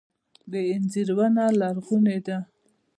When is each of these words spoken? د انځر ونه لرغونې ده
د 0.51 0.53
انځر 0.73 1.07
ونه 1.17 1.43
لرغونې 1.59 2.17
ده 2.25 2.37